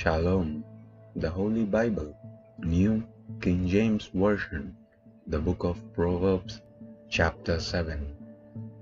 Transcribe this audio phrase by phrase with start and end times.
[0.00, 0.62] Shalom,
[1.16, 2.14] the Holy Bible,
[2.60, 3.02] New
[3.40, 4.76] King James Version,
[5.26, 6.60] the book of Proverbs,
[7.10, 8.06] chapter 7.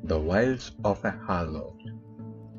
[0.05, 1.81] The wiles of a harlot.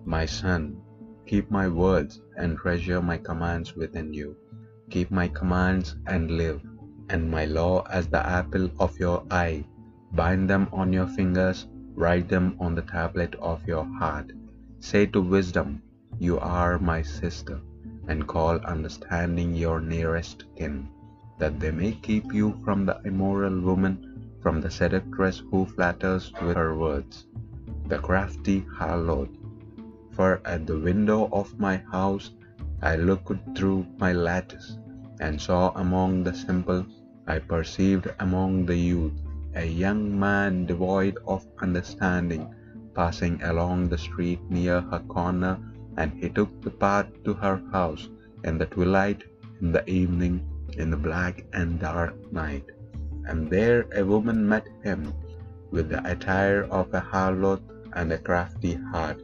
[0.06, 0.82] My son,
[1.28, 4.36] keep my words and treasure my commands within you.
[4.90, 6.60] Keep my commands and live,
[7.10, 9.64] and my law as the apple of your eye.
[10.14, 14.32] Bind them on your fingers, write them on the tablet of your heart.
[14.80, 15.84] Say to wisdom,
[16.18, 17.62] You are my sister
[18.08, 20.88] and call understanding your nearest kin,
[21.40, 23.98] that they may keep you from the immoral woman,
[24.42, 27.26] from the seductress who flatters with her words,
[27.88, 29.30] the crafty harlot.
[30.12, 32.32] For at the window of my house
[32.82, 34.78] I looked through my lattice,
[35.20, 36.86] and saw among the simple,
[37.28, 39.14] I perceived among the youth,
[39.56, 42.54] a young man devoid of understanding,
[42.94, 45.58] passing along the street near her corner
[45.98, 48.10] and he took the path to her house
[48.44, 49.24] in the twilight,
[49.62, 50.42] in the evening,
[50.78, 52.64] in the black and dark night.
[53.26, 55.14] And there a woman met him,
[55.72, 57.62] with the attire of a harlot
[57.94, 59.20] and a crafty heart.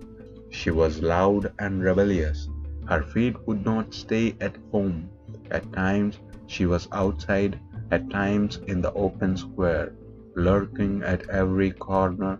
[0.50, 2.50] She was loud and rebellious.
[2.86, 5.10] Her feet would not stay at home.
[5.52, 7.60] At times she was outside,
[7.92, 9.94] at times in the open square,
[10.36, 12.40] lurking at every corner.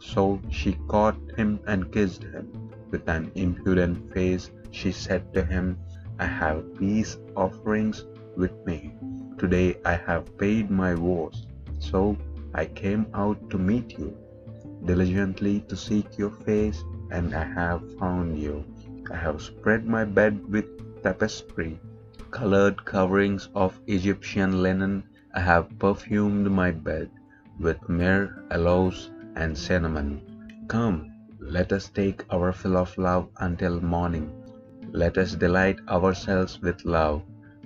[0.00, 2.71] So she caught him and kissed him.
[2.92, 5.78] With an impudent face she said to him,
[6.18, 8.04] I have peace offerings
[8.36, 8.92] with me.
[9.38, 11.46] Today I have paid my vows,
[11.78, 12.18] so
[12.54, 14.14] I came out to meet you,
[14.84, 18.62] diligently to seek your face, and I have found you.
[19.10, 20.66] I have spread my bed with
[21.02, 21.80] tapestry,
[22.30, 25.04] colored coverings of Egyptian linen.
[25.34, 27.10] I have perfumed my bed
[27.58, 30.20] with myrrh, aloes, and cinnamon.
[30.68, 31.11] Come,
[31.44, 34.30] let us take our fill of love until morning.
[34.92, 37.22] Let us delight ourselves with love.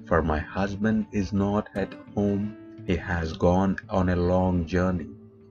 [0.06, 2.56] For my husband is not at home.
[2.86, 5.08] He has gone on a long journey.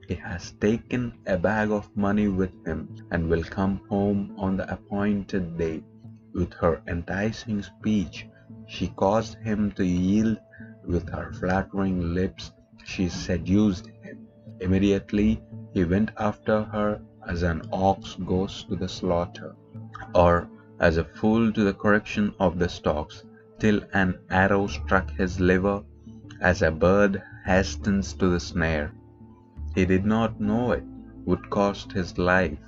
[0.08, 4.70] He has taken a bag of money with him and will come home on the
[4.72, 5.84] appointed day.
[6.34, 8.26] With her enticing speech,
[8.66, 10.38] she caused him to yield.
[10.84, 12.52] With her flattering lips,
[12.84, 14.26] she seduced him.
[14.60, 19.54] Immediately he went after her as an ox goes to the slaughter,
[20.14, 20.48] or
[20.78, 23.24] as a fool to the correction of the stocks,
[23.58, 25.82] till an arrow struck his liver,
[26.40, 28.92] as a bird hastens to the snare.
[29.74, 30.84] He did not know it
[31.24, 32.58] would cost his life.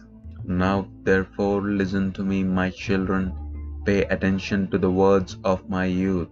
[0.44, 3.32] Now therefore listen to me, my children,
[3.84, 6.28] pay attention to the words of my youth.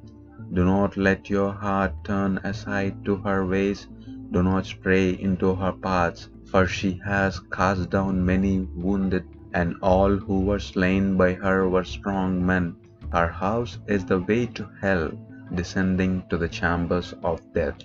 [0.52, 3.86] Do not let your heart turn aside to her ways,
[4.32, 9.24] do not stray into her paths for she has cast down many wounded,
[9.54, 12.76] and all who were slain by her were strong men.
[13.12, 15.10] Her house is the way to hell,
[15.54, 17.78] descending to the chambers of death.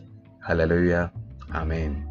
[0.45, 1.11] Hallelujah.
[1.53, 2.10] Amen.